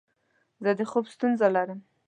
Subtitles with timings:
[0.63, 1.79] زه د خوب ستونزه لرم.